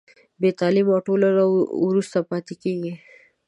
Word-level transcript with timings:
بې 0.41 0.49
تعلیمه 0.59 0.95
ټولنه 1.05 1.43
وروسته 1.87 2.17
پاتې 2.29 2.53
کېږي. 2.63 2.93